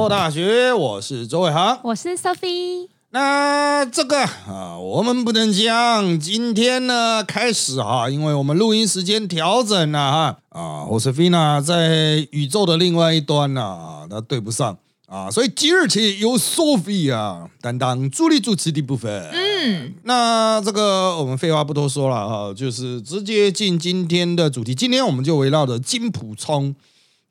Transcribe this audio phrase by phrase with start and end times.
[0.00, 2.88] 罗大学，我是周伟航，我是 Sophie。
[3.10, 6.18] 那这个啊，我们不能讲。
[6.18, 14.74] 今天呢，开始哈，因为我们录音时间调整了哈啊，我是 Fina 在宇宙的另外一端呢，那对不上
[15.06, 19.28] 啊，所以今日起由 Sophie 啊担当助力主持的部分。
[19.34, 24.74] 嗯，那这个我们废话不多说了哈，就是直接进今天的主题。
[24.74, 26.74] 今天我们就围绕着金普聪。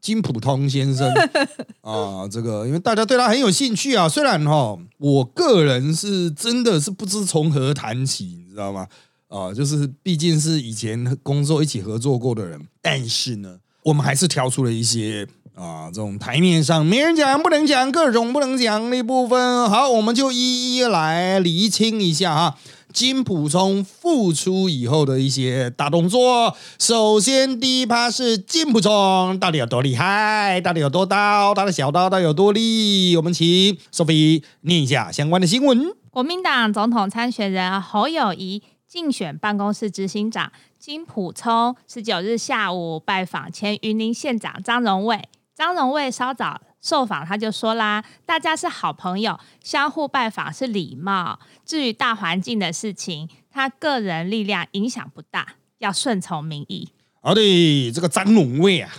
[0.02, 1.12] 金普通先生
[1.82, 8.88] 啊，这个因为大家对他很有兴趣啊，虽然哈，我个人是真的是不知从何谈起，你知道吗？
[9.28, 19.70] 啊，就是毕竟是以前工作一起合作过的人，但是呢，我们还是挑出了一些啊，这种台面上没人讲、不能讲、各种不能讲的部分。
[19.70, 22.58] 好，我们就一一来厘清一下啊。
[23.00, 33.16] 金普聪复出以后的一些大动作，首先第一趴是金普聪到底有多厉害，到底有多刀，他的小刀到底有多利？
[33.16, 33.48] 我们请
[33.94, 35.94] Sophie 念一下相关的新闻。
[36.10, 46.60] 国民党总统参选人侯友谊竞选办公室执行长金普聪十九日下午拜访前云林县长张荣卫，张荣卫稍早。
[46.82, 51.40] 受访他就说啦，大家是好朋友，相互拜访是礼貌。
[51.66, 56.90] 至于大环境的事情，他个人力量影响不大，要顺从民意。
[57.22, 58.90] 好的，这个张龙卫啊，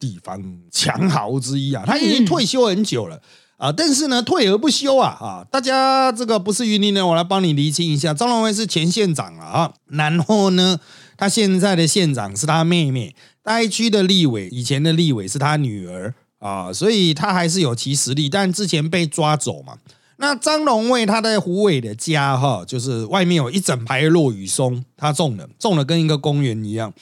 [0.00, 3.22] 地方强豪之一啊，他已经退休很久了
[3.56, 5.46] 啊，但是呢，退而不休啊啊！
[5.50, 10.80] 大家这个不是云林人，我来帮你厘清一下，张龙卫是前县长啊，然后呢，
[11.16, 13.14] 他现在的县长是他妹妹，
[13.44, 16.14] 该区的立委，以前的立委是他女儿。
[16.38, 19.74] 啊，所以他还是有其实力，但之前被抓走嘛。
[20.18, 26.92] 那张龙卫他在虎尾的家哈，就是外面有一整排落雨松，他种的，种的跟一个公园一样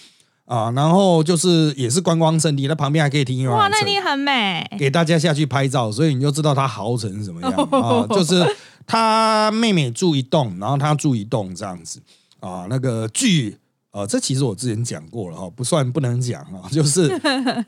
[0.44, 0.70] 啊。
[0.72, 3.50] 然后就是也是观光胜地，那旁边还可以听音乐。
[3.50, 8.06] 哇，那你很美，给大家下去拍照，所以你就知道他豪 成什么样啊。
[8.08, 8.46] 就是
[8.86, 12.00] 他妹妹住一栋，然后他住一栋这样子
[12.40, 12.66] 啊。
[12.68, 13.58] 那个剧。
[13.96, 17.10] 呃，这其实我之前讲过了哈，不算不能讲哈，就是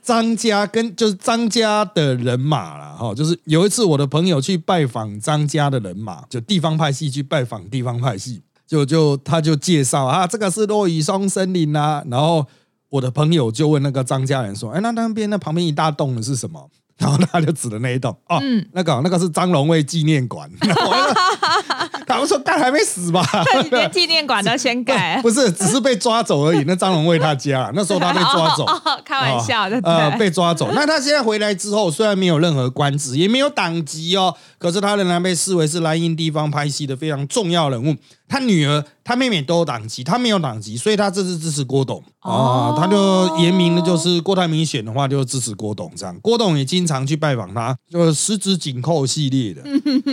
[0.03, 12.47] 张家跟就是张家的人马了哈，就是有一次我的朋友去拜访张家的人马，就地方派系去拜访地方派系，就就他就介绍啊，这个是落雨松森林啊，然后
[12.91, 16.69] 我的朋友就问那个张家人说，哎，那那边那旁边一大栋的是什么？
[16.98, 18.42] 然后他就指的那一栋哦，
[18.72, 20.50] 那个那个是张荣卫纪念馆。
[22.06, 23.22] 他们说但还没死吧？
[23.70, 26.64] 连纪念馆都先改， 不是只是被抓走而已。
[26.66, 29.78] 那张荣卫他家那时候他被抓走，哦开玩笑的。
[29.84, 30.70] 呃，被抓走。
[30.72, 37.94] 那他现在回来之后，虽然没有任何官职，也没有党籍哦，可是他仍然被视为是蓝营地方拍戏的非常重要人物。
[38.28, 42.75] 他女儿、他妹妹都有党籍，他没有党籍，所以他这次支持郭董啊。
[42.77, 46.19] 他就言明的就是郭台铭选的话，就支持郭董这样。
[46.21, 49.62] 郭董也经常去拜访他，就十指紧扣系列的。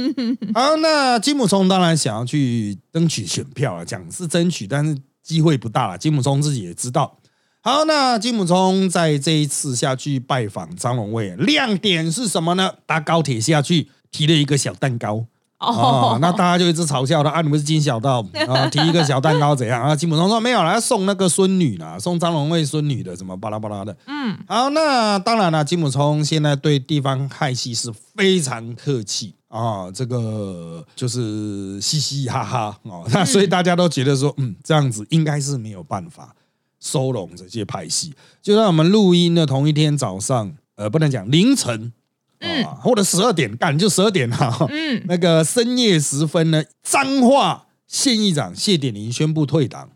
[0.56, 5.98] 好，那金木聪当然想要去争取选票啊，讲是争取，但是机会不大了。
[5.98, 7.18] 金木聪自己也知道。
[7.62, 12.72] 好，那金木聪在这一次下去拜访张荣卫，亮点是什么呢？
[12.86, 15.26] 搭高铁下去，提了一个小蛋糕。
[15.60, 17.42] 哦，那大家就一直嘲笑他啊！
[17.42, 19.96] 你们是金小道啊，提一个小蛋糕怎样啊？
[19.96, 23.96] 金普通说没有了，要送那个孙女啦，送张荣卫孙女的，什么巴拉巴拉的。
[24.06, 36.36] 嗯，好，那当然了，金普聪现在对地方派系是非常客气啊，这个就是嘻嘻哈哈哦，那 所以大家都觉得说，嗯，这样子应该是没有办法
[36.82, 38.14] 收拢这些派系。
[38.42, 41.94] 就在我们录音的同一天早上，呃，不能讲凌晨。
[42.40, 44.68] 啊，或者十二点干就十二点哈。
[44.70, 49.90] 嗯， 那个深夜时分呢，彰化县议长谢点林宣布退党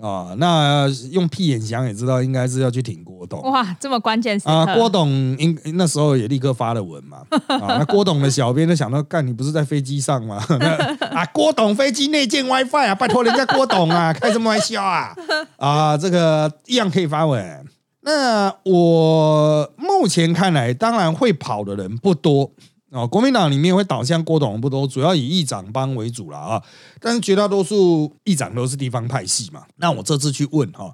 [0.00, 0.34] 啊。
[0.38, 3.40] 那用屁眼想也知道，应该是要去挺郭董。
[3.42, 4.74] 哇，这么关键啊！
[4.74, 5.08] 郭董
[5.38, 7.18] 应那时候也立刻发了文嘛。
[7.46, 10.42] 啊，那郭董的小编就想到，干你不是在飞机上吗？
[11.12, 15.14] 啊，郭董飞机内建 WiFi 啊，拜托人家郭董啊，开什么玩笑啊？
[15.58, 17.66] 啊，这个一样可以发文。
[18.02, 22.50] 那我目前看来，当然会跑的人不多
[22.90, 23.06] 啊。
[23.06, 26.62] 国民党里面会倒向郭董不多，主要以议长帮为主了啊。
[27.00, 29.62] 但是绝大多数议长都是地方派系嘛。
[29.76, 30.92] 那我这次去问哈，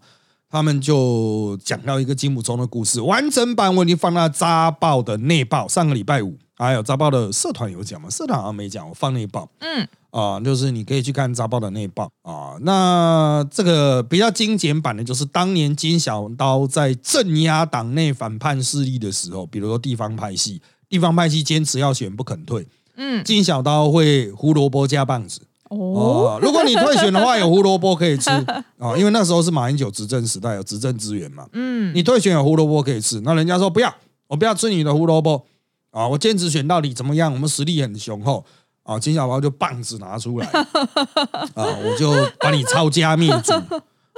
[0.50, 8.08] 他们就讲到一个金普聪的故事，完整版我已经放到扎报的内报，上个礼拜五还有扎报的社团有讲吗？
[8.10, 9.48] 社团好像没讲，我放内报。
[9.60, 9.86] 嗯。
[10.10, 12.56] 啊，就是你可以去看扎报的内报啊。
[12.62, 22.66] 那这个比较精简版的，就是当年金小刀在镇压党内反叛势力的时候，比如说地方派系，地方派系坚持要选不肯退，
[22.96, 26.38] 嗯，金小刀会胡萝卜加棒子哦。
[26.42, 28.30] 如果你退选的话，有胡萝卜可以吃
[28.78, 33.20] 啊， 因为那时候是马英九执政时代，有执政资源嘛，嗯，你退选有胡萝卜可以吃。
[33.20, 33.94] 那人家说不要，
[34.26, 35.44] 我不要吃你的胡萝卜。
[35.90, 37.32] 啊，我坚持选到底，怎么样？
[37.32, 38.44] 我们实力很雄厚
[38.82, 38.98] 啊！
[38.98, 43.54] 金小宝就棒子拿出来啊， 我就把你抄家灭族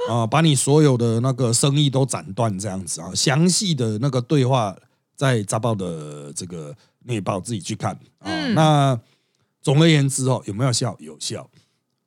[0.09, 4.75] 啊，把你所有的那个生意都斩断，这样子啊，详细的那个对话
[5.15, 6.75] 在杂报的这个
[7.05, 8.29] 内报自己去看啊。
[8.53, 8.99] 那
[9.61, 10.95] 总而言之哦，有没有效？
[10.99, 11.49] 有效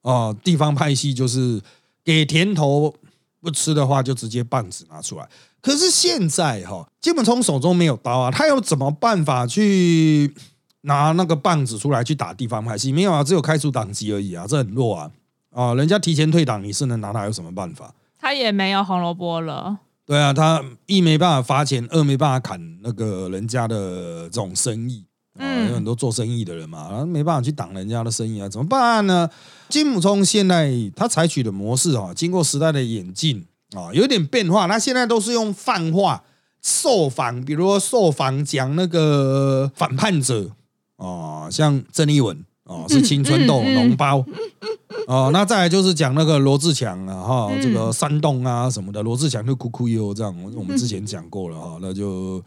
[0.02, 0.36] 哦。
[0.42, 1.60] 地方派系就是
[2.04, 2.94] 给甜头。
[3.40, 5.28] 不吃的话，就直接棒子拿出来。
[5.60, 10.34] 可是现在哈，金本聪手中没有刀啊，他有怎么办法去
[10.80, 12.90] 拿那个棒子出来去打地方派系？
[12.90, 15.10] 没有啊，只有开除党籍而已啊，这很弱啊
[15.50, 15.74] 啊！
[15.74, 17.94] 人家提前退党，你是能拿他有什么办法？
[18.18, 19.78] 他也没有红萝卜了。
[20.06, 25.04] 对啊，他一没办法发钱，二没办法砍那个人家的这种生意。
[25.36, 29.28] 嗯，有很多做生意的人嘛，没办法去挡人家的生意啊，怎么办呢？
[29.68, 33.44] 金姆聪现在他采取的模式啊，经过时代的演进
[33.74, 34.68] 啊，有点变化。
[34.68, 36.22] 他现在都是用泛化
[36.62, 40.50] 受访，比如说受访讲那个反叛者
[40.98, 44.24] 啊，像郑义文啊，是青春痘脓包
[45.08, 45.30] 哦。
[45.34, 50.32] 那再来就是讲那个罗志强啊，哈，这个煽动啊什么的，罗志强就哭哭哟这样。
[50.54, 52.40] 我们之前讲过了哈，那就。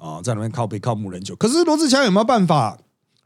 [0.00, 2.78] 啊，在那边靠背靠木人酒，可是罗志强有没有办法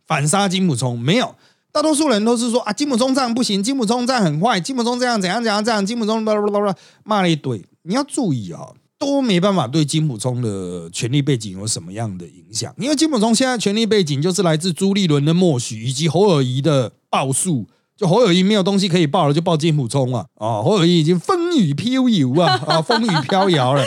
[0.07, 0.99] 反杀金普聪？
[0.99, 1.35] 没有，
[1.71, 7.65] 大多数人都是说啊，金普聪这样不行，金普聪这样很坏，金普聪这样怎样怎样这样，金姆聪叭叭叭叭骂了一堆。
[7.83, 8.61] 你要注意啊，
[8.99, 17.67] 都没办法对金普聪的权力背景有什么样的影响，因为金普聪现在权力背景就是来自朱立伦的默许以及侯尔谊的报数，
[17.97, 23.85] 就侯友谊没有东西可以报了，就报金普聪啊，啊，侯友谊已经风雨飘摇啊，啊，风雨飘摇了。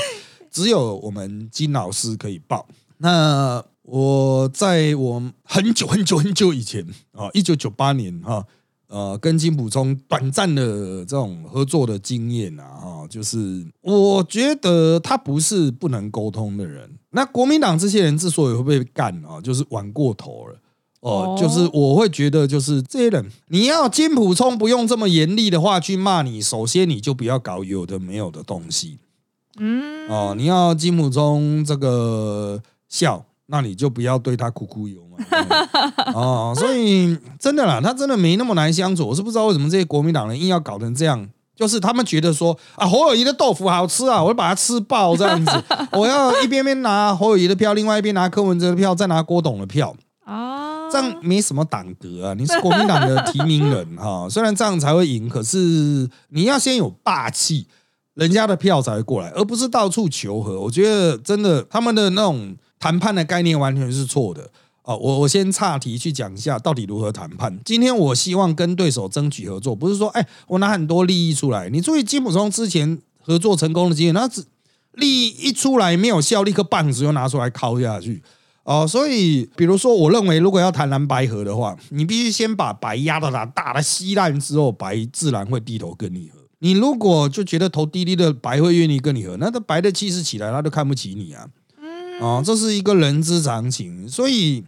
[0.57, 2.65] 只有我们金老师可以报。
[2.97, 8.43] 那我在我很久很久很久以前啊，一九九八年哈，
[8.87, 16.89] 呃，跟金普聪短暂的这种合作的经验啊，哈，就是我觉得他不是不能沟通的人。
[17.11, 20.59] 那国民党这些人之所以会被干啊，就是玩过头了
[21.01, 21.37] 哦。
[21.39, 28.97] 就是我会觉得，就是这些人，你要金普聪不用这么严厉的话去骂你，首先你就不要搞有的没有的东西。
[29.59, 35.17] 嗯，哦，你要金普中这个笑，那你就不要对他哭哭油嘛。
[36.13, 39.07] 哦，所以真的啦，他真的没那么难相处。
[39.07, 45.63] 我是不知道为什么这些国民党人硬要搞成这样，就是他们觉得说啊，侯友谊的豆腐好吃啊，我要把它吃爆这样子。
[45.93, 49.95] 我要一边边拿侯友谊的票，另外一边拿柯文哲的票，再拿郭董的票。
[50.25, 52.33] 哦，这样没什么党格啊。
[52.35, 57.65] 你是国民党的提名人哈，虽然这样才会赢，可是你要先有霸气。
[58.17, 60.59] 人家的票才会过来，而不是到处求和。
[60.59, 64.49] 我觉得真的，他们的那种谈判的概念完全是错的
[64.81, 64.97] 哦。
[64.97, 67.59] 我我先岔题去讲一下，到底如何谈判。
[67.63, 71.69] 今天我希望跟对手争取合作，不是说哎，我拿很多利益出来。
[71.69, 74.43] 你注意金普松之前合作成功的经验，那只
[74.93, 78.23] 利益一出来没有效，立刻棒子又拿出来敲下去
[78.63, 78.87] 哦。
[78.87, 86.31] 所以，比如说，我认为如果要谈蓝白合的话，你必须先把白压到它打的稀烂之后，白自然会低头跟你。
[86.59, 91.45] 你如果就觉得头低低的白会愿意跟你合，那他白的气势起来，他都看不起你啊！
[92.19, 94.63] 哦，这是一个人之常情，所以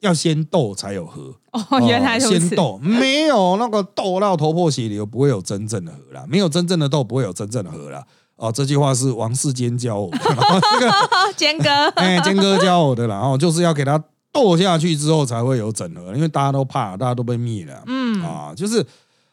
[0.00, 1.34] 要先斗才有和。
[1.52, 6.24] 哦，原来先斗，没有那个斗到头破血流，不会有真正的和啦。
[6.26, 8.02] 没有真正的斗，不会有真正的和啦。
[8.36, 10.92] 哦，这句话是王世坚教我的，这 个
[11.36, 13.16] 坚哥，哎，坚哥教我的啦。
[13.16, 17.82] 然后就是要给他斗下去之后才会有整合，因为大家都怕，大家都被灭了。
[17.86, 18.86] 嗯，啊，就是。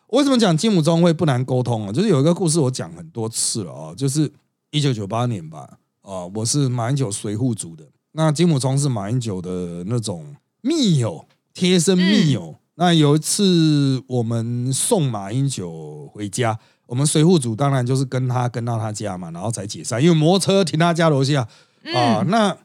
[0.07, 1.91] 为什么讲金姆中会不难沟通啊？
[1.91, 4.31] 就是有一个故事我讲很多次了啊，就是
[4.71, 7.83] 一九九八年吧，啊，我是马英九随护组的，
[8.13, 12.55] 那金姆中是马英九的那种密友，贴身密友。
[12.75, 21.47] 那有一次我们送马英九回家，我们随护组当然就是跟他跟到他家嘛，然后才解散，因为摩托车停他家楼下
[21.93, 22.57] 啊，那。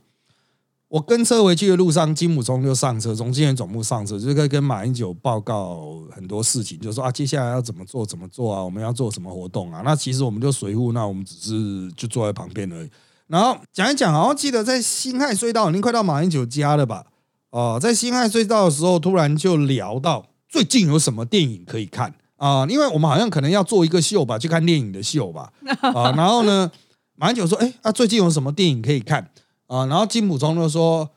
[0.92, 9.80] 我跟车回去的路上，金姆聪就上车，从金源总部上车，就可以跟马英九报告很多事情，就说啊，接下来要怎么做，怎么做啊，我们要做什么活动啊？
[9.86, 12.90] 那其实我们就随护，那我们只是就坐在旁边而已。
[13.26, 17.06] 然后讲一讲，好像记得在辛亥隧道，已经快到马英九家了吧？
[17.48, 22.66] 哦，在辛亥隧道的时候，突然就聊到最近有什么电影可以看啊？
[22.68, 25.50] 因为我们好像可能要做一个秀吧，去看电影的秀吧？
[25.94, 26.70] 啊，然后呢，
[27.14, 29.30] 马英九说，哎，啊，最近有什么电影可以看？
[29.72, 31.08] 啊，然后金普聪就说：“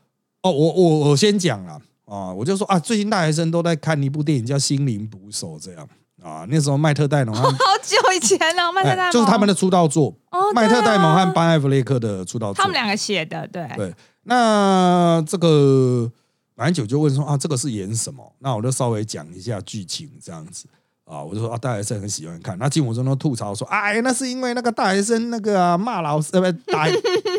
[0.42, 1.74] 哦，我我我先讲了
[2.06, 5.86] 啊，我就说啊，最近大学生都在看一部电影叫《心灵捕手》，这样
[6.24, 7.52] 啊，那时候麦特戴蒙，好
[7.84, 13.94] 久以前了，麦特戴蒙就是他们的出道作哦，麦特戴蒙和班艾弗雷克的出道作，他们两个写的，对对。
[14.24, 16.10] 那这个
[16.56, 18.34] 马英九就问说啊，这个是演什么？
[18.40, 20.66] 那我就稍微讲一下剧情这样子
[21.06, 22.58] 啊，我就说啊，大学生很喜欢看。
[22.58, 26.88] 那金武中都吐槽说，哎，那是因为那个大学生那个啊骂老师，呃，不打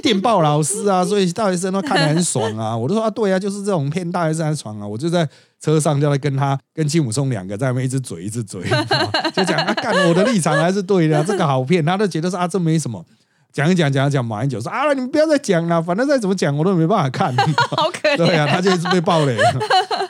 [0.02, 2.76] 电报老师啊， 所以大学生都看得很爽啊。
[2.76, 4.86] 我就说啊，对啊，就是这种骗大学生的爽啊。
[4.86, 5.28] 我就在
[5.60, 8.62] 车上就在跟他跟金武松两个在那边一直嘴一直嘴，
[9.34, 11.84] 就讲啊，干我的立场还是对的，这个好骗。
[11.84, 13.04] 他都觉得说啊，这没什么。
[13.52, 17.34] 讲一讲讲一讲，马英九说啊，你们不要再讲了，反正再怎么讲我都没办法看。
[17.74, 18.16] 好可怜。
[18.18, 19.34] 对啊，他就一直被暴雷。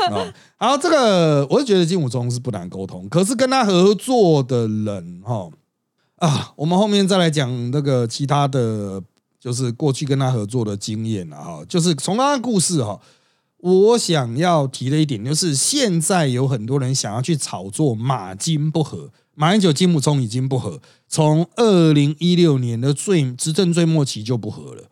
[0.15, 5.49] 啊，然后这个我就觉得金武忠是不难沟通，可是跟他合作的人哈
[6.17, 9.03] 啊，我们后面再来讲那个其他的
[9.39, 13.01] 就是过去跟他合作的经验了哈，就是从他的故事哈，
[13.59, 19.11] 我想要提的一点就是现在有很多人想要去炒作马金不和。
[19.39, 24.85] 马英九、金武聪已经不和，从二零一六年的最执政最末期就不和了。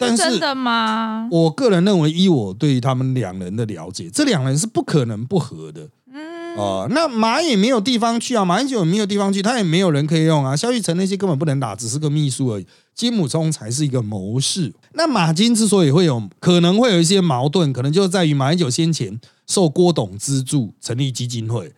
[0.00, 1.28] 但是真的吗？
[1.30, 5.88] 我个人认为，依我对他们两人的了解，这两人是不可能不和的。
[6.12, 10.56] 嗯，哦，那马也没有地方去啊，马英九也没有地方去，他也没有人可以用啊。
[10.56, 12.66] 萧玉成那些根本不能打，只是个秘书而已。
[12.94, 14.72] 金溥聪才是一个谋士。
[14.94, 21.72] 那马金之所以会有可能会有一些矛盾，可能就在于马英九先前受郭董资助成立基金会。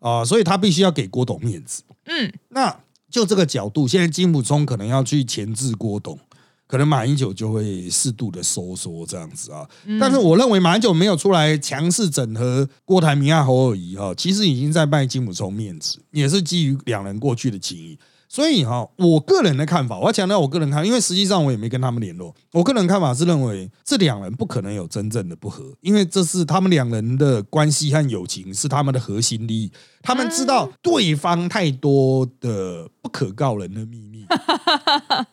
[0.00, 1.82] 啊，所以他必须要给郭董面子。
[2.06, 2.76] 嗯，那
[3.10, 6.18] 就这个角度，现在金溥聪可能要去钳制郭董，
[6.66, 9.68] 可能马英九就会适度的收缩这样子啊。
[10.00, 17.98] 但是我认为马英九没有出来强势整合郭台铭啊侯友谊哈，其实已经在卖金溥聪面子，也是基于两人过去的情谊。
[18.36, 22.34] 所以哈，我个人的看法，我要强调我个人看，因为实际上我也没跟他们联络。
[22.52, 29.72] 我个人看法是认为这两人不可能有真正的不和，因为这是他们两人的关系和友情是他们的核心利益。
[30.02, 34.26] 他们知道对方太多的不可告人的秘密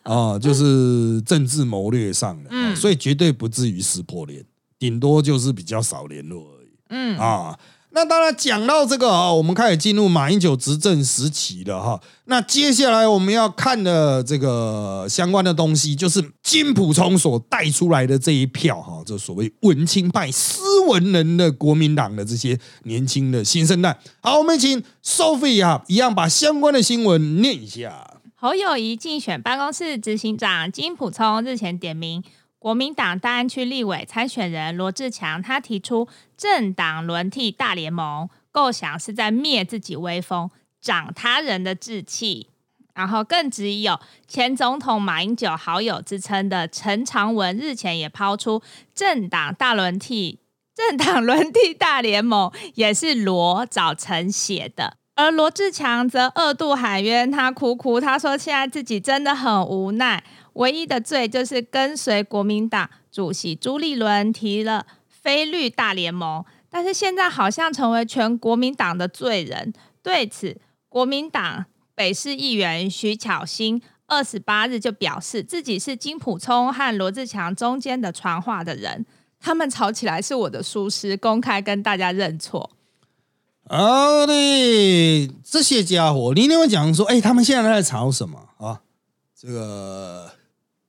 [0.04, 4.42] 啊， 就是政治谋略上的，所以绝对不至于撕破脸，
[4.78, 6.68] 顶多就是比较少联络而已。
[6.88, 7.58] 嗯啊。
[7.94, 12.00] 那当然讲到这个啊，我们开始进入马英九执政时期了哈。
[12.24, 23.96] 那接下来我们要看的这个相关的东西，就是金普聪所带出来的这一票哈，这所谓文青派、斯文人的国民党的这些年轻的新生代。
[24.20, 28.18] 好，我们请 Sophie 啊，一样把相关的新闻念一下。
[28.34, 32.24] 侯友谊竞选办公室执行长金普聪日前点名。
[32.64, 42.48] 国民党大安区立委参选人罗志强，他提出政党轮替大联盟构想是在灭自己威风、长他人的志气。
[42.94, 48.62] 然后更只有前总统马英九好友之称的陈长文日前也抛出
[48.94, 50.38] 政党大轮替、
[50.74, 54.96] 政党轮替大联盟也是罗找陈写的。
[55.16, 60.24] 而罗志强则二度喊冤，他哭哭，他说现在自己真的很无奈。
[60.54, 69.72] 唯一的罪就是跟随国民党主席朱立伦提了非绿大联盟，但是现在好像成为全国民党的罪人。
[70.02, 79.06] 对此，国民党北市议员徐巧芯二十八日就表示，自己是金普聪和罗志强中间的传话的人，
[79.40, 82.70] 他们吵起来是我的疏失，公开跟大家认错。
[83.66, 88.82] 好的，这些家伙，你那边讲说，哎，他们现在在吵什么啊？
[89.34, 90.30] 这个。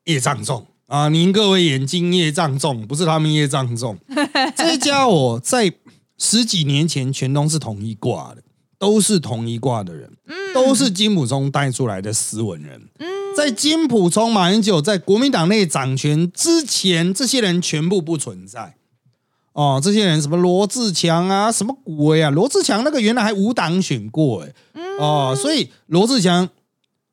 [0.05, 1.09] 业障重啊！
[1.09, 3.97] 您各位眼睛业障重，不是他们业障重。
[4.55, 5.71] 这些家伙在
[6.17, 8.41] 十几年前全都是同一挂的，
[8.77, 10.12] 都是同一挂的人，
[10.53, 12.89] 都是金普聪带出来的斯文人。
[13.35, 18.75] 在金普聪、马英九在国民党内掌权之前，这些人全部不存在。
[19.51, 22.29] 哦，这些人什么罗志强啊，什么鬼啊？
[22.29, 24.53] 罗志强那个原来还无党选过哎，
[25.00, 26.47] 哦，所以罗志强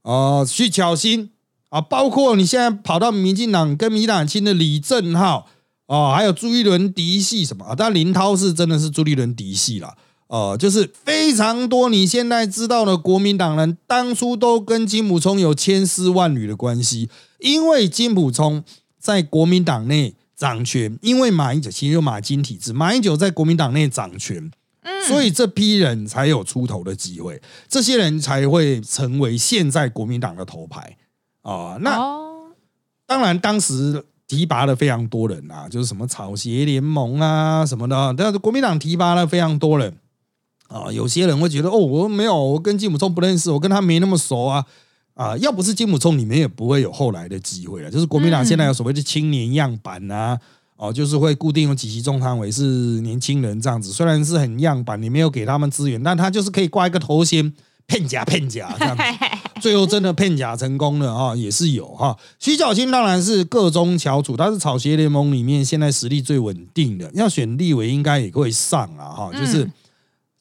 [0.02, 1.30] 哦，去巧心。
[1.72, 5.48] 啊，包括你现在跑到民进党跟民党亲的李正浩
[5.86, 7.74] 哦，还有朱一伦嫡系什么啊？
[7.74, 9.94] 但林涛是真的是朱立伦嫡系了
[10.26, 18.62] 哦，就是非常多你现在知道的国民党人，当初都跟金溥聪有千丝万缕的关系，因为金溥聪
[19.00, 24.50] 在国民党内掌权，因为马英九其实有马金体制，马英九在国民党内掌权，
[25.08, 30.98] 所以这批人才有出头的机会，这些人才会成为现在国民党的头牌。
[31.42, 31.96] 哦，那
[33.06, 39.94] 当然，当时提拔了非常多人啊，就是什么草鞋联盟啊什么的，但是国民党提拔了非常多人
[40.68, 40.90] 啊。
[40.90, 44.64] 有些人会觉得，哦，我没有，我跟金姆聪不认识，我跟他没那么熟啊
[45.14, 45.36] 啊！
[45.36, 47.90] 要不是金姆聪，你们也不会有后来的机会了。
[47.90, 50.38] 就是国民党现在有所谓的青年样板啊，
[50.76, 52.62] 哦，就是会固定有几席中常委是
[53.02, 57.52] 年轻人这样子，虽然是很样板，你没有给他们资源，但他就是可以挂一个头衔。
[57.92, 59.02] 骗假骗假这样子，
[59.60, 62.16] 最后真的骗假成功了啊，也是有哈。
[62.38, 69.30] 徐小清当然是各中翘楚，他是草鞋联盟里面现在实力最稳定的，要选立委应该也会上啊哈。
[69.38, 69.70] 就是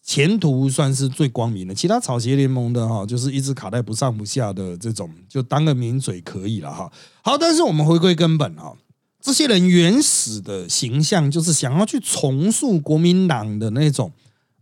[0.02, 1.76] 前途算是最光明的。
[1.76, 6.90] 其他草鞋联盟的哈，就是一直卡在不上不下的这种，就当个名嘴可以了哈。
[7.22, 8.72] 好，但是我们回归根本啊，
[9.22, 14.10] 这些人原始的形象就是想要去重塑国民党的那种。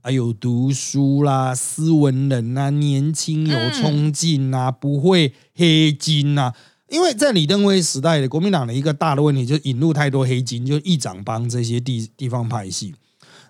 [0.09, 6.51] 还有读书啦，斯文人呐，年轻有冲劲呐，不会黑金呐。
[6.89, 12.95] 因为在李登辉时代的国民党的一个大的问题，就引入太多黑金，就议长帮这些地地方派系。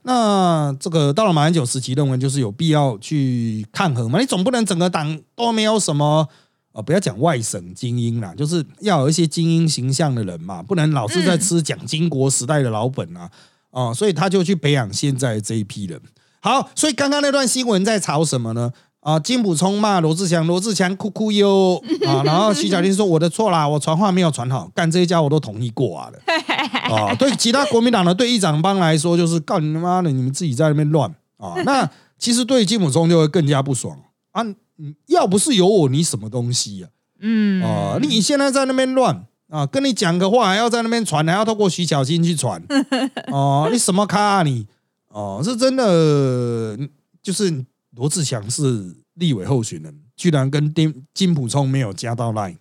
[0.04, 4.20] 那这个到了马英九时期，认为就是有必要去抗衡嘛。
[4.20, 6.28] 你总不能整个党都没有什么
[6.74, 13.32] 啊，不要讲外省精英啦，就是要有一些精英形象的人嘛，不能老是在吃蒋经国时代的老本啊。
[13.72, 15.98] 哦，所以他就去培养现在这一批人。
[16.42, 18.72] 好，所以刚刚那段新闻在吵什么呢？
[19.02, 26.20] 啊，金普聪骂罗志祥，罗志祥哭哭哟 啊，然后徐小玲说我的错啦，我传话没有传好，干这一家我都同意过啊的
[26.94, 27.16] 啊。
[27.16, 31.56] 对其他国民党的对议长帮来说，就是告你他妈的，你们自己在那边乱啊。
[31.64, 33.98] 那其实对金普聪就会更加不爽
[34.32, 34.44] 啊。
[35.08, 36.88] 要不是有我，你什么东西呀？
[37.22, 42.62] 嗯啊，你现在在那边乱啊，跟你讲个话还要在那边传，还要透过徐小新去传
[43.32, 44.68] 哦，你什么咖啊你？
[45.10, 46.78] 哦，是真的，
[47.22, 52.58] 就是罗志祥是立委候选人，居然跟丁金普聪没有加到 line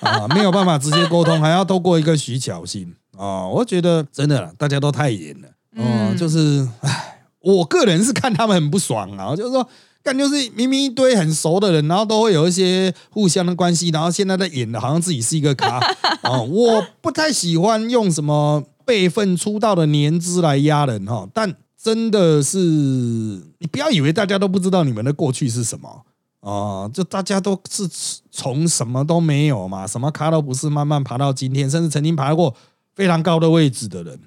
[0.00, 9.68] 啊，没有办法直接沟通，还要透过一个徐巧芯啊，我觉得真的大家都太严了哦，就是唉，我个人是看他们很不爽啊，就是说，
[10.04, 15.78] 感觉是明明一堆很熟的人，然后都会有一些互相的关系，然后现在在演的好像自己是一个咖
[16.22, 18.64] 啊， 我不太喜欢用什么。
[18.90, 26.04] 辈分出道的年资来压人哈，但真的是你不要以为大家都不知道你们的过去是什么
[26.40, 26.90] 啊！
[26.92, 27.88] 就大家都是
[28.32, 32.52] 从什么都没有嘛，什么咖都不是，慢慢爬到今天，甚至曾经爬过
[32.96, 34.18] 非常高的位置的人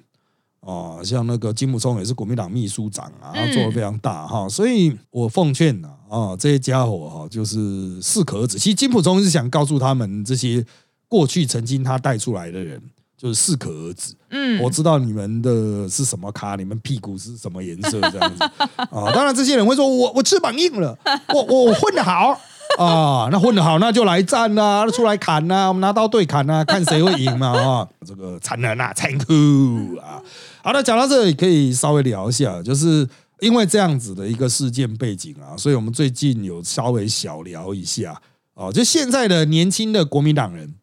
[0.60, 4.48] 啊，像那个金木聪也是国民党秘书长啊，做的非常大哈。
[4.48, 8.58] 所以我奉劝呐啊，这些家伙哈，就是适可而止。
[8.58, 10.64] 其实金普聪是想告诉他们这些
[11.06, 12.80] 过去曾经他带出来的人。
[13.16, 14.14] 就是适可而止。
[14.30, 18.44] 嗯，我知道你们的是什么咖，你们屁股是什么颜色这样子
[18.90, 19.12] 啊？
[19.12, 20.98] 当然，这些人会说我我翅膀硬了，
[21.32, 22.38] 我我混得好
[22.78, 27.88] 啊，那混得好那就来战呐，出来砍呐，我们拿刀对砍呐，看谁会赢嘛啊！
[28.04, 30.20] 这个残忍啊，残酷啊！
[30.62, 33.08] 好的，讲到这里可以稍微聊一下，就是
[33.40, 38.20] 因为这样子的一个事件背景啊，所以我们最近有稍微小聊一下
[38.54, 40.74] 啊，就现在的年轻的国民党人。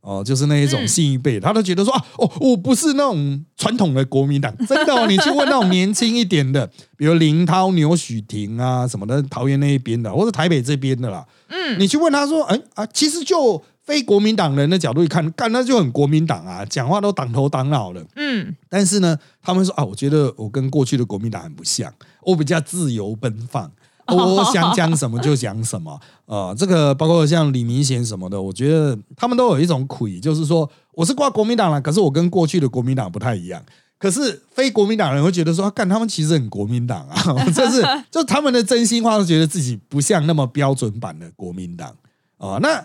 [0.00, 5.06] 哦，就是那一种新一辈，他都觉得说啊，哦，我不是那种传统的国民党， 真的哦。
[5.06, 11.26] 你去问那种年轻一点的，比如林涛、牛许婷啊什么的，桃园那一边的，或者台北这边的啦。
[11.48, 18.06] 嗯，你去问他说，哎啊，其实就非国民党人的角度一看，干那就很国民党啊，讲话都挡头挡脑的。
[18.16, 23.70] 嗯，但是呢，他们说啊，我觉得我跟过去的国民党很不像，我比较自由奔放。
[24.08, 26.54] 我想讲什么就讲什么啊！
[26.56, 33.62] 这个包括像李明贤什么的，我觉得他们都有一种魁，就是说我是挂国民党了，可是我跟过去的国民党不太一样。
[33.98, 37.16] 可是非国民党人会觉得说，干他们其实很国民党啊，
[37.54, 41.94] 这是就他们的真心话，是觉得自己不像那么标准版的国民党
[42.38, 42.58] 啊。
[42.62, 42.82] 那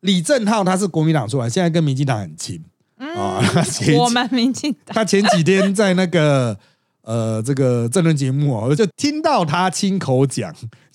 [0.00, 2.62] 李正浩他是国民党出来，现在跟民进党很亲
[2.98, 3.40] 啊。
[3.96, 6.58] 我们民进党，他前几天在那个。
[7.06, 10.52] 呃，这个政论节目哦，我就听到他亲口讲，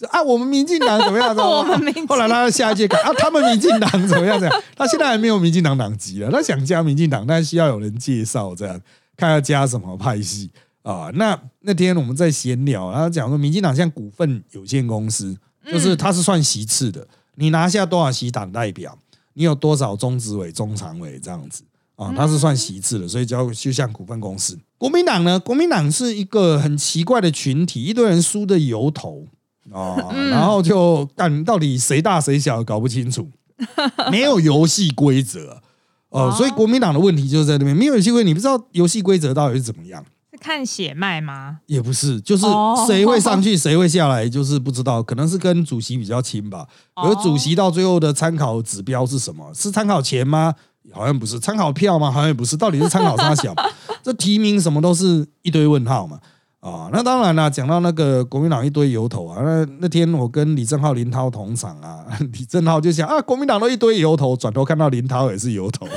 [0.09, 1.33] 啊，我们民进党怎么样？
[2.05, 4.37] 后来他下一届改啊，他们民进党怎么样？
[4.37, 8.77] 这样，他现在还没有民进党党籍了，他想加民进党，但需要有人介绍，这样
[9.15, 10.49] 看要加什么派系
[10.83, 11.09] 啊？
[11.13, 15.33] 那那天我们在闲聊，他讲说，民进党像股份有限公司，
[15.71, 18.97] 就是他是算席次的，你拿下多少席党代表，
[19.35, 21.63] 你有多少中执委、中常委这样子。
[22.01, 24.57] 啊，他是算席次的，所以叫就像股份公司。
[24.79, 29.27] 国民党呢，国民党是一个很奇怪的群体，一堆人输的油头
[29.71, 29.95] 啊，
[30.31, 33.29] 然后就干到底谁大谁小搞不清楚，
[34.09, 35.61] 没有游戏规则
[36.09, 40.03] 哦，所以国民党的问题就是在那边，没有游戏规则，你不知道游戏规则到底是怎么样？
[40.31, 41.59] 是看血脉吗？
[41.67, 42.45] 也不是，就是
[42.87, 46.65] 谁会上去， 谁会下来，就是不知道，可能是跟主席比较亲吧。
[46.95, 49.53] 而主席到最后的参考指标是什么？
[49.53, 50.55] 是参考钱吗？
[50.91, 52.11] 好像不是参考票吗？
[52.11, 53.53] 好像也不是，到底是参考啥小？
[54.03, 56.19] 这提名什么都是一堆问号嘛
[56.59, 56.89] 啊！
[56.91, 65.87] 那当然了，讲到那个国民党一堆油头啊，那那天我跟李正浩、林涛同场啊， 李正浩就想啊，国民党都一堆油头，转头看到林涛也是油头，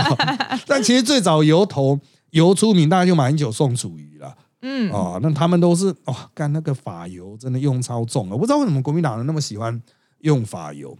[0.66, 1.98] 但其实最早油头
[2.30, 9.80] 油出名，大家就马英九、宋楚瑜了，嗯啊，那他们都是哇，干那个法油真的用超重了，我不知道为什么国民党人那么喜欢
[10.20, 10.96] 用法油。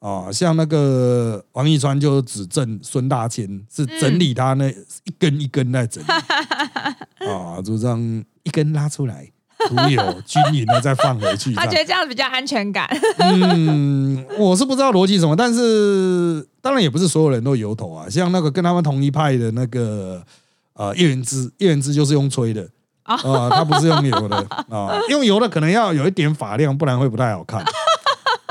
[0.00, 6.08] 啊，像那个王一川就指证孙大千是整理他那一根一根在整理，
[7.28, 9.30] 啊，就这样一根拉出来，
[9.68, 11.52] 涂油均匀的再放回去。
[11.56, 12.88] 他觉得这样比较安全感。
[13.20, 18.08] 嗯，我是不知道逻辑什么，但是当然也不是所有人都油头啊。
[18.08, 20.24] 像那个跟他们同一派的那个
[20.72, 22.66] 呃叶元之，叶元之就是用吹的
[23.02, 23.18] 啊，
[23.50, 24.36] 他不是用油的
[24.70, 27.62] 啊，用油的可能要有一点发量，不然会不太好看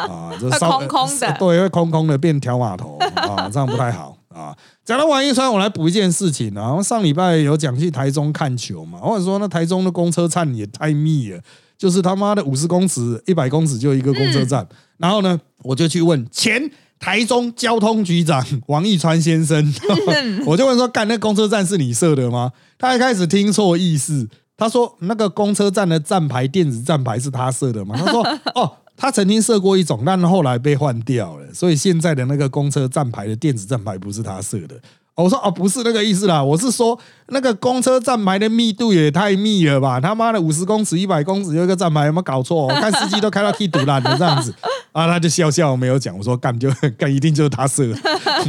[0.07, 0.31] 啊。
[0.39, 4.55] 这空空的，对，会空空的变条码头啊， 这样不太好啊。
[4.85, 6.81] 讲到王一川，我来补一件事情啊。
[6.81, 11.39] 上礼拜有讲去台中看球嘛，或者说那台中的公车站也太密了，
[11.77, 14.67] 就是他妈的五十公尺、一百公尺就一个公车站。
[14.97, 19.73] 然后呢，我就去问前台中交通局长王一川先生，
[20.45, 28.21] 我就问说：“干那公车站是你设的吗？”他一开始听错意思，他说：“那个公车站的站牌电子站牌是他设的吗？”他说
[28.55, 34.75] ：“哦。”他曾经设过一种，但后来被换掉了，所以现在的那个公车站牌的电子站牌不是他设的。
[35.15, 40.01] 我说哦，不是那个意思啦，我是说那个公车站牌的密度也太密了吧？
[40.01, 42.67] 他妈的五十公尺、一百公尺有一个站牌，有没有搞错？
[42.67, 44.53] 我看司机都开到踢堵烂了这样子
[44.91, 46.17] 啊，他就笑笑没有讲。
[46.17, 47.85] 我说干就干，一定就是他设，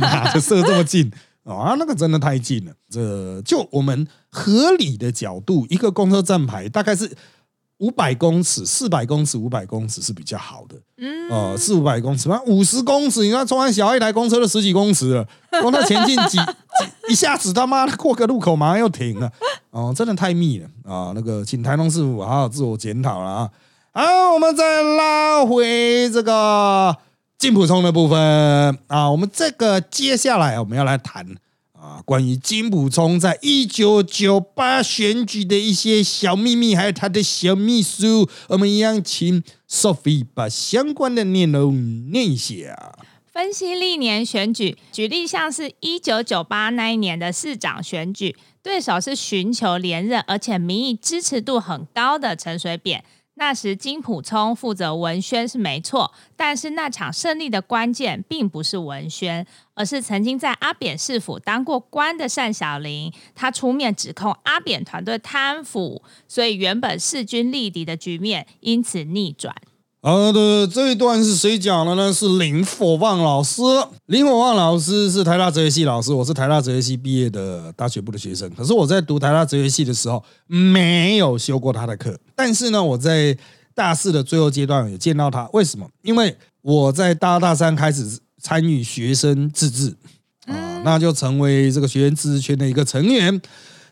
[0.01, 1.09] 哪就设这么近
[1.45, 1.77] 啊？
[1.79, 2.73] 那个真的太近了。
[2.89, 7.17] 这就我们合理的角度，一个公车站牌大概是。
[7.81, 15.27] 五百公尺、四百公尺、五百公尺是比较好的，嗯，呃，四五百公尺，那五十公尺，你看，中安小一台公车都十几公尺了，
[15.63, 16.45] 光它前进几几，
[17.09, 19.33] 一下子他妈的过个路口马上又停了，
[19.71, 21.13] 哦，真的太密了啊！
[21.15, 23.51] 那个，请台东师傅好好自我检讨了啊！
[23.93, 26.95] 好，我们再拉回这个
[27.39, 31.27] 进普冲的部分啊，我们这个接下来我们要来谈。
[31.81, 42.95] 啊，关于金普聪在一九九八选举的一些小秘密，还有他的小秘书，我们一样请 Sophie 把相关的内容念一下。
[43.33, 53.03] 分析历年选举，举例像是一九九八那一年的市长选举，对手是寻求连任，而且民意支持度很高的陈水扁。
[53.35, 59.47] 那时金普聪负责文宣是没错，但是那场胜利的关键并不是文宣，
[59.81, 69.55] 而是曾经在阿扁市府当过官的单小林，他出面指控阿扁团队贪腐，所以原本势均力敌的局面因此逆转。
[70.03, 72.13] 好的，这一段是谁讲的呢？
[72.13, 73.63] 是林火旺老师。
[74.05, 78.51] 林火旺老师是台大哲学系老师，我是台大哲学系毕业的大学部的学生。
[78.55, 83.35] 可是我在读台大哲学系的时候没有修过他的课，但是呢，我在
[83.75, 85.49] 大四的最后阶段有见到他。
[85.55, 85.89] 为什么？
[86.03, 89.97] 因为我在大二大三开始参与学生自治
[90.47, 93.41] 啊，那就成为这个学生自治圈的一个成员。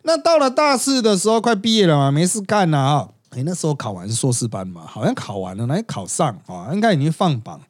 [0.03, 3.09] 那到了大四的时候，快毕业了嘛，没事干了啊。
[3.31, 7.61] 哎，那时候考完硕士班嘛，好像考完了，来考上啊，应该已经放榜。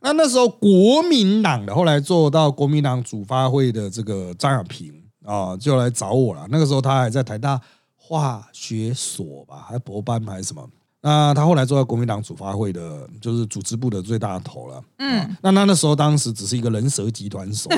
[0.00, 4.92] 那那时候国民党的后来做到国民党主发会的这个张亚平
[5.24, 6.46] 啊，就来找我了。
[6.50, 7.60] 那个时候他还在台大
[7.94, 10.66] 化学所吧，还博班还是什么？
[11.02, 14.82] 那他后来做到国民党主发会的，就是组织部的最大头了。
[14.98, 17.68] 嗯，那他那时候当时只是一个人蛇集团手，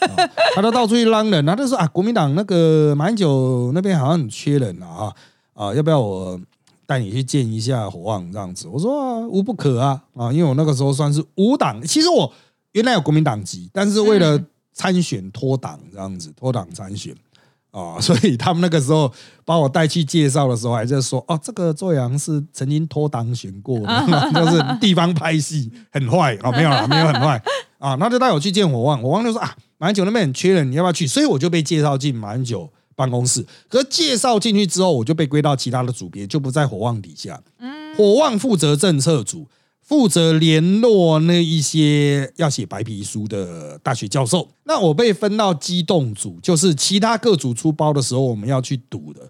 [0.56, 1.44] 他都到处去拉人。
[1.44, 5.12] 他就说啊，国民党那个马英九那边好像很缺人啊，
[5.52, 6.40] 啊，要不要我？
[6.88, 12.32] 带你去见一下火旺这样子，我说无不可啊啊，因为我那个时候算是无党，其实我
[12.72, 17.14] 原来有国民党籍，但是为了参选脱党这样子，脱党参选
[17.70, 19.12] 啊， 所以他们那个时候
[19.44, 23.78] 把我带去介绍的时候，还在说哦，这个周扬是曾经脱党选过，
[24.34, 27.42] 就是地方拍戏很坏啊，没有了，没有很坏
[27.78, 31.06] 啊，那就带我去见火旺，火旺就说啊，马英九那边很缺人，你要不要去？
[31.06, 32.70] 所以我就被介绍进马英九。
[32.98, 37.40] 办公室，可介绍进去之后，我就被归到其他的组别，就不在火旺底下。
[37.60, 39.46] 嗯，火旺负责政策组，
[39.88, 44.46] 负责联络那一些要写白皮书的大学教授。
[44.64, 49.22] 那我被分到机动组，就是其他各组出包的时候，我们要去堵的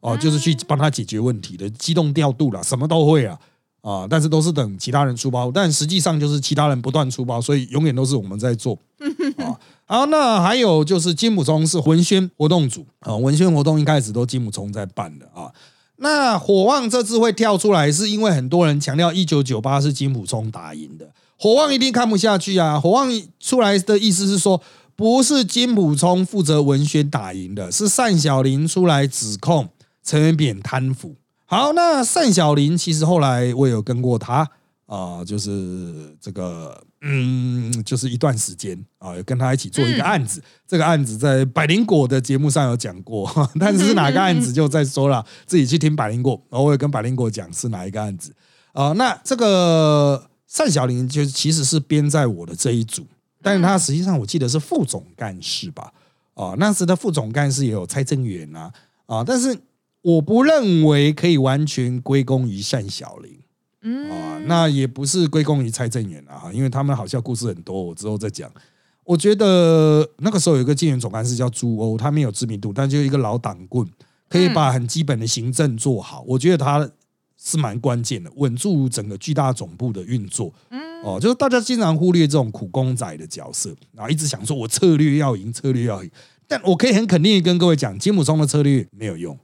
[0.00, 3.38] 哦，就是去帮他解决问题的机动调度啦，什么都会啊
[3.82, 4.06] 啊！
[4.08, 8.78] 但是都是等其他人出包，但实际上就是其他人不断出包，所以永远都是我们在做
[9.36, 9.60] 啊。
[9.84, 15.52] 好，那还有就是金普聪是文宣活动组啊，文宣活动一开始都金普聪在办的啊。
[15.98, 22.78] 那火旺这次会跳出来，是因为很多人强调一九九八是金普聪打赢的，火旺一定看不下去啊。
[22.78, 24.60] 火旺出来的意思是说，
[24.94, 29.68] 不是金普聪负责文宣打赢的，是单小林出来指控
[30.04, 31.16] 陈元扁贪腐。
[31.46, 34.50] 好，那单小林其实后来我有跟过他。
[34.86, 40.42] 啊，就是这个，嗯，就是一段时间啊，跟他一起做一个案子。
[40.66, 46.40] 这个案子在百灵果的节目上有讲过， 但是哪个案子就再说了，自己去听百灵果。
[46.48, 48.34] 然后我也跟百灵果讲是哪一个案子
[48.72, 48.92] 啊。
[48.92, 53.06] 那这个单小林就其实是编在我的这一组，
[53.42, 55.92] 但是他实际上我记得是副总干事吧？
[56.34, 58.72] 啊，那时的副总干事也有蔡正元啊
[59.06, 59.58] 啊，但是。
[60.02, 63.36] 我不认为可以完全归功于单小林
[63.82, 68.50] 嗯啊，那也不是归功于蔡正元啊，因为他们好像故事很多，我之后再讲。
[69.04, 73.86] 我觉得那个时候有一个竞选总干事叫朱欧，他没有知名度，但就一个老党棍，
[74.28, 76.24] 可以把很基本的行政做好。
[76.26, 76.90] 我觉得他
[77.36, 80.52] 是蛮关键的，稳住整个巨大总部的运作。
[81.04, 86.10] 哦，就是大家经常忽略这种苦工仔的角色，然后一直想说我策略要赢，策略要赢。
[86.48, 89.38] 但我可以很肯定的跟各位讲，金姆松的策略没有用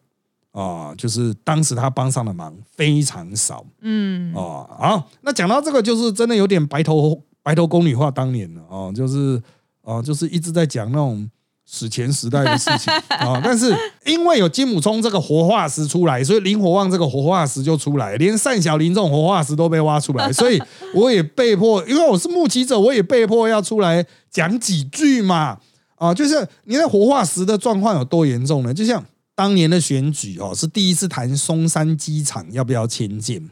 [0.52, 3.64] 啊、就是当时他帮上的忙非常少。
[3.80, 9.42] 嗯哦，好，那讲到这个，就是真的有点白头白头宫女话当年了哦，就是
[9.80, 11.28] 哦，就是一直在讲那种
[11.64, 20.62] 史前时代的事情 啊、但是因为有金姆冲这个活化石出来，所以林火旺这个活化石就出来，连单小林这种活化石都被挖出来，所以
[20.94, 25.58] 我也被迫，因为我是目击者，我也被迫要出来讲几句嘛。
[25.96, 26.34] 啊，就是
[26.64, 28.74] 你那活化石的状况有多严重呢？
[28.74, 29.02] 就像
[29.42, 33.42] 当年的选举哦，是第一次谈松山机场要不要迁建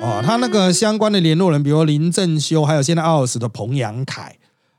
[0.00, 4.36] 哦，他那个相关的联络人，比如林正修，还有现在奥尔斯的彭阳凯。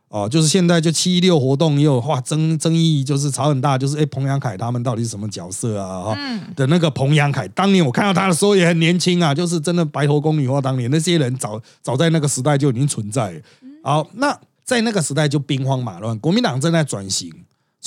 [0.10, 6.04] 哦，就是现在就七一六活动又有哇争争议，就是吵很大，就是哎彭阳凯他们到底是什么角色啊？
[6.04, 6.18] 哈、
[6.56, 13.42] 的那个彭阳凯，当年我看到他的时候也很年轻啊，就是真的白头宫女话，当年那些人早早在那个时代就已经存在了。
[13.84, 17.30] 好，那在那个时代就兵荒马乱，国民党正在转型，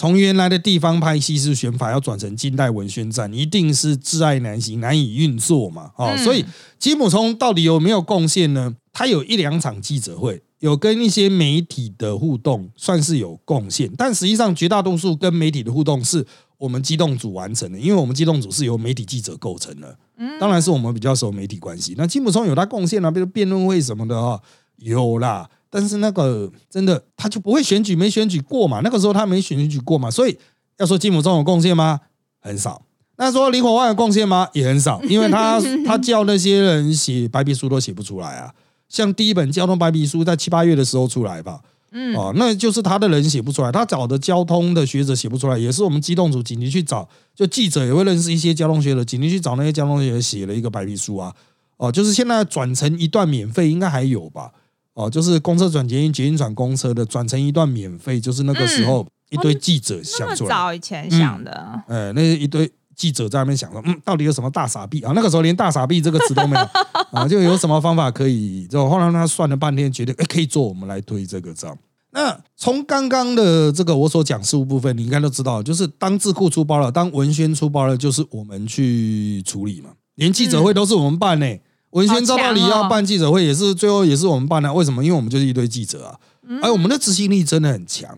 [0.01, 5.91] 从原来的地方派西式选法要转成近代文宣战，一定是挚爱难行，难以运作嘛。
[5.97, 6.43] 哦，所以
[6.79, 8.75] 吉姆冲到底有没有贡献呢？
[8.95, 13.93] 他有一两场记者会，有跟一些媒体的互动，算是有贡献。
[13.95, 19.99] 但实际上，绝大多数跟媒体的互动是我们机动组完成的，因为我们机动组是由媒体记者构成的。
[20.41, 21.95] 当然是我们比较熟媒体关系。
[21.99, 24.41] 那金姆冲有他贡献啊，比如辩论会什么的啊，
[24.79, 25.47] 有啦。
[25.71, 28.81] 但是那个真的他就不会选举，没选举过嘛？
[28.83, 30.37] 那个时候他没选举过嘛，所以
[30.79, 32.01] 要说金姆冲有贡献吗？
[32.41, 32.83] 很少。
[33.17, 34.49] 那说李火万有贡献吗？
[34.53, 38.53] 也很少，因为他 他叫那些人写白皮书都写不出来啊。
[38.89, 41.61] 像第一本交通白皮书在七八月的时候出来吧，
[41.93, 51.33] 嗯哦，那就是他的人写不出来，他找的交通的学者写不出来，也是我们机动组紧急去找，就记者也会认识一些交通学者，紧急去找那些交通学者写了一个白皮书啊，
[51.77, 54.51] 哦，就是现在转成一段免费，应该还有吧，
[54.95, 65.13] 哦，就是公车转捷运，捷运转公车的，转成一段免费，就是那个时候一堆记者想出来，早以前想的，呃，那一堆记者在那边想说，嗯，到底有什么大傻逼啊？
[65.15, 66.69] 那个时候连大傻逼这个词都没有
[67.13, 68.67] 啊，就有什么方法可以？
[68.67, 71.77] 就后来他算了半天，决定哎可以做，我们来推这个账。
[72.13, 81.47] 那从刚刚的这个我所讲事务部分，你应该都知道，就是当智库出包了，当文宣出包了，就是我们去处理嘛，连记者会都是我们办呢、
[81.91, 84.73] 文宣照道你要办记者会，也是最后也是我们办的。
[84.73, 85.05] 为什么？
[85.05, 86.19] 因为我们就是一堆记者啊，
[86.63, 88.17] 而我们的执行力真的很强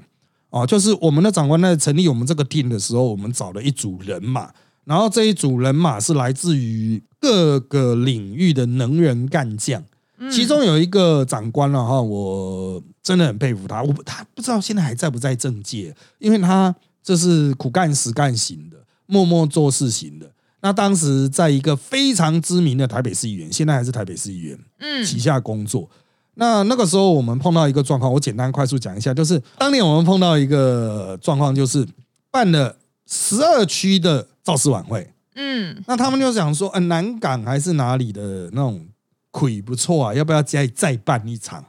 [0.51, 0.67] 哦。
[0.67, 4.51] 就是我们的长官在成立我们这个 team 的时候，我们找了一组人马，
[4.85, 9.83] 然后这一组人马是来自于各个领域的能人干将。
[10.31, 13.83] 其中有一个长官了哈，我真的很佩服他。
[13.83, 20.31] 我他不知道现在还在不在政界，因为他这是苦干实干型的，默默做事型的。
[20.63, 25.05] 那当时在一个非常知名的台北市议员，现在还是台北市议员，嗯。
[25.05, 25.91] 旗下工作。
[26.35, 31.87] 那那个时候我们碰到一个状况，我简单快速讲一下，就是当年我们碰到一个状况，就是
[32.31, 35.83] 办了十二区的造势晚会，嗯。
[35.87, 38.87] 那他们就想说，呃，南港还是哪里的那种
[39.31, 41.65] 魁不错啊，要不要再再办一场？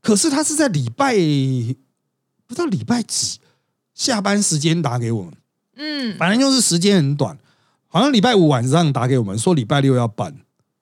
[0.00, 1.14] 可是他是在礼拜
[2.46, 3.38] 不知道礼拜几
[3.94, 5.32] 下班时间打给我们，
[5.76, 7.38] 嗯，反正就是时间很短，
[7.94, 10.34] 好像礼拜五晚上打给我们说礼拜六要办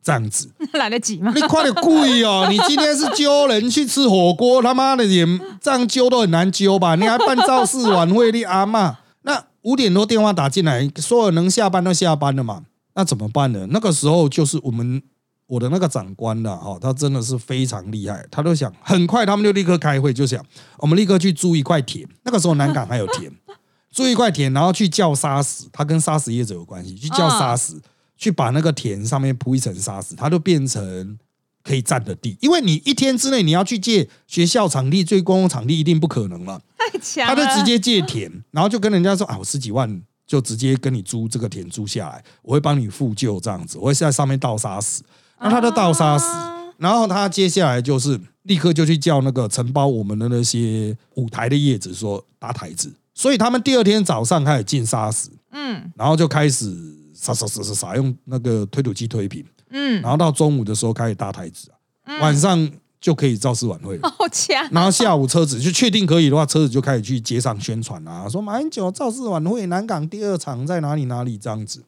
[0.03, 0.51] 这样子。
[0.73, 1.31] 来得及吗？
[1.35, 2.47] 你快点跪哦！
[2.49, 5.27] 你今天是揪人去吃火锅，他妈的也
[5.61, 6.95] 这样揪都很难揪吧？
[6.95, 12.63] 你还办造势晚会，你阿妈那五点多电话打进来，所有能下班都下班了嘛？
[12.95, 13.67] 那怎么办呢？
[13.69, 15.03] 那个时候就是我们
[15.49, 20.43] 我的那个长官的哈，他真的是非常厉害，他都想很快他们就立刻开会，就想
[20.79, 22.09] 我们立刻去租一块田。
[22.25, 23.31] 那个时候南港还有田，
[23.93, 27.81] 租一块田，然后去叫沙石，它跟沙石业者有关系，去叫沙石。
[28.15, 31.19] 去把那个田上面铺一层沙石，它就变成
[31.65, 32.37] 可以占的地。
[32.41, 36.63] 因为你一天之内你要去借学校场地、最公共场地，一定不可能了。
[36.79, 45.03] 太强他，就直接借田，然后就跟人家说啊，我十几万就直接跟你租这个田租下来，我会帮你复旧这样子，我会在上面倒沙石。
[45.41, 56.75] 那他就倒沙石，啊然后他接下来就是立刻就去叫那个承包我们的那些舞台的业者说搭台子，所以他们第二天早上开始进沙石，嗯然后就开始
[57.15, 61.71] 撒撒撒撒撒用那个推土机推平，嗯，然后到中午的时候开始搭台子
[62.05, 62.71] 啊，晚上
[63.01, 64.09] 就可以造势晚会了。
[64.19, 71.85] 好强，然后下午车子就确定可以的话，车子就开始去街上宣传啊，说马英九造势晚会南港第二场在哪里哪里这样子。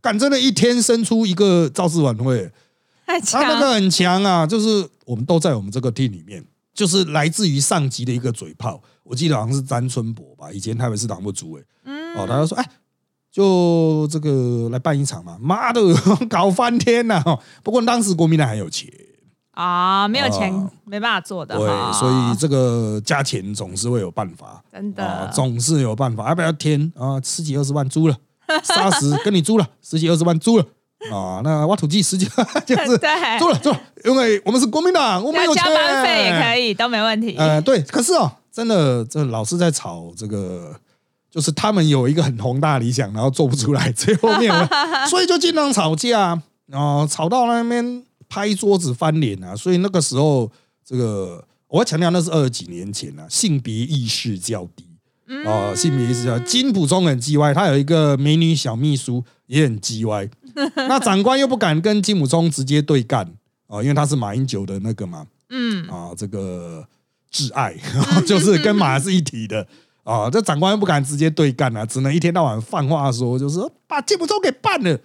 [0.00, 2.50] 敢真的一天生出一个造势晚会，
[3.04, 8.80] 太强他那个很强啊，就是我们都在我们这个 team 里面，就是来自于上级的一个嘴炮。
[9.08, 12.14] 我记得好像是詹春博吧，以前台北市党部主委，嗯。
[12.14, 12.64] 哦，他就说，哎，
[13.32, 15.80] 就这个来办一场嘛，妈的，
[16.28, 17.38] 搞翻天呐、哦。
[17.62, 18.90] 不过当时国民党还有钱，
[19.52, 21.66] 啊，没有钱啊没办法做的对，，
[21.98, 24.62] 所以这个加钱总是会有办法。
[24.72, 27.20] 真啊，的总是有办法，要不要添啊？
[27.22, 28.16] 十几二十万租了，
[28.62, 30.64] 杀死跟你租了十几二十万租了。
[31.12, 32.26] 啊，那挖土机十几
[32.66, 37.36] 就是对，租了租了，因为我们是国民党，我们有要钱，交班费也可以，都没问题。
[37.38, 40.74] 呃，对，可是哦，真的，这老是在吵这个，
[41.30, 44.52] 就是他们有一个很宏大理想，然后做不出来，最后面，
[45.08, 49.54] 所以就经常吵架，然后吵到那边拍桌子翻脸啊。
[49.54, 50.50] 所以那个时候，
[50.84, 54.84] 这个我要强调，那是二十几年前啊，性别意识较低。
[55.28, 60.28] 嗯哦，性别意识较低金普中很叽歪，他有一个美女小秘书也很叽歪，
[60.74, 63.32] 那长官又不敢跟金普中直接对干
[63.68, 66.84] 哦，因为他是马英九的那个嘛，嗯，啊，这个
[67.32, 67.76] 挚爱，
[68.26, 69.66] 就是跟马是一体的
[70.04, 70.28] 啊。
[70.30, 74.98] 这长官又不敢直接对干啊，只能一天到晚放话说，就是把金普忠给办了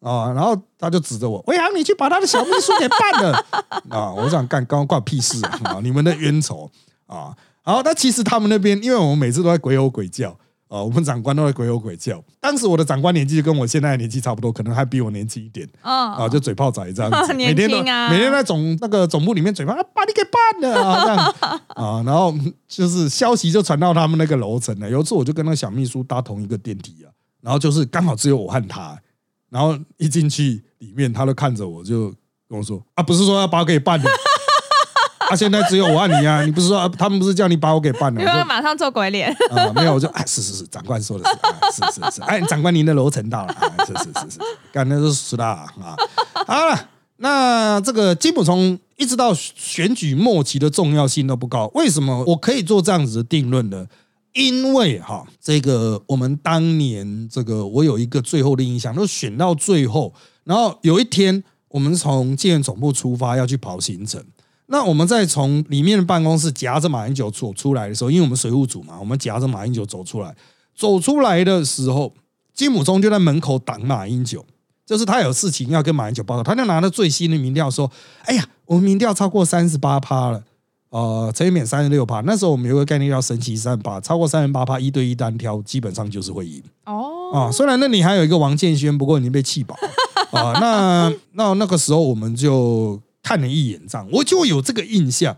[0.00, 0.32] 啊。
[0.32, 3.44] 然后他就指着我，伟航，你去把他的小秘书给办了
[3.90, 4.12] 啊！
[4.12, 5.80] 我想干，刚刚关我屁事 啊！
[5.82, 6.70] 你们的冤仇
[7.06, 7.34] 啊！
[7.64, 10.34] 然后，那其实他们那边，因为我们每次都在鬼吼鬼叫
[10.68, 12.22] 啊，我们长官都会鬼吼鬼叫。
[12.40, 15.66] 当时我的长官年纪就跟我现在的年纪差不多，可能还比我年轻一点。
[15.82, 22.34] 哦，啊，就嘴炮仔这样子， 每天都啊每天在总那个总部里面嘴炮，啊，把你给办了啊，这样啊，然后
[22.68, 24.90] 就是消息就传到他们那个楼层了。
[24.90, 27.08] 有一次我就跟那个小秘书搭同一个电梯啊，
[27.40, 28.98] 然后就是刚好只有我和他，
[29.48, 32.14] 然后一进去里面，他都看着我就
[32.46, 34.10] 跟我说啊，不是说要把我给办的。
[35.30, 35.36] 啊！
[35.36, 36.42] 现在只有我和你啊！
[36.44, 38.20] 你不是说、啊、他们不是叫你把我给办了？
[38.20, 44.38] 因为马上做鬼脸，啊，没有，我就哎，是是是，长官说的是，啊、是是是，哎，长官您的楼层到了，啊、是是是是，
[44.72, 45.66] 干那是实的啊。
[46.46, 46.88] 好了，
[47.18, 53.86] 那这个金普聪一直到选举末期的重要性都不高，为什么我可以做这样子的定论呢？
[54.34, 60.14] 因为哈，这个我们当年这个我有一个最后的印象，都选到最后，
[60.44, 64.22] 然后有一天我们从建院总部出发要去跑行程，
[64.68, 70.34] 那我们在从里面的办公室夹着马英九走出来的时候，因为我们水务组嘛，我们夹着马英九走出来，
[70.76, 72.12] 走出来的时候，
[72.54, 74.44] 金姆中就在门口挡马英九，
[74.86, 77.90] 就是他有事情要跟马英九报告，他就拿着最新的民调说
[78.24, 80.44] ：“哎呀，我们民调超过三十八趴了。”
[80.90, 86.62] 呃，陈水扁三十六趴，那时候我们有个概念叫神奇三十八，超过三十八趴，一对一单挑，基本上就是会赢。
[86.86, 90.58] 哦，啊，虽然那里还有一个王建轩，不过已经被气饱了啊。
[90.58, 95.36] 那 那那个时候我们就看了一眼账，我就有这个印象。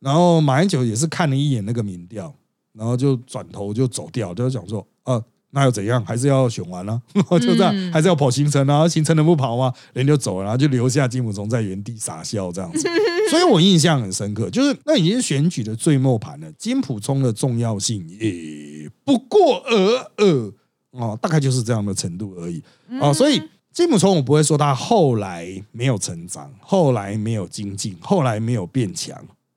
[0.00, 2.34] 然后马英九也是看了一眼那个民调，
[2.74, 6.04] 然后就转头就走掉，就讲说，呃，那又怎样？
[6.04, 7.00] 还是要选完啊？
[7.40, 8.86] 就这样，嗯还是要跑行程啊？
[8.86, 9.72] 行程能不跑吗？
[9.94, 12.86] 人就走了，然后就留下金溥聪在原地傻笑这样子。
[13.30, 20.52] 所以我印象很深刻，就是那已经是选举的最末盘了，金溥聪的重要性也不过尔尔
[20.90, 22.62] 哦，大概就是这样的程度而已
[23.00, 23.14] 哦。
[23.14, 23.40] 所以
[23.76, 29.14] 金木虫我不会说他后来没有成长，后来没有精进，后来没有变强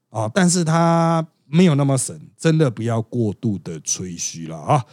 [0.10, 4.84] 啊、但是他没有那么神，真的不要过度的吹嘘了啊。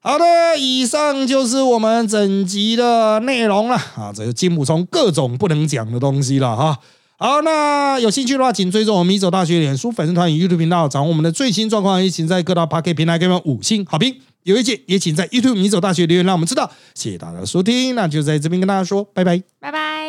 [0.00, 0.24] 好的，
[0.58, 6.78] 以上就是我们整集的内容了啊，这个金木虫各种不能讲的东西了哈。
[7.18, 14.16] 好，那有兴趣的话，请追踪我们米走大学脸书粉丝团与 YouTube 频道，掌握我们的最新状况，也请在各大 p a r k 平台给我们五星好评。
[14.44, 16.70] 有意见也请在 YouTube 迷走大学留言，让我们知道。
[16.94, 19.42] 谢谢大家的收听，那就在这边跟大家说拜拜。
[19.60, 19.99] 拜拜。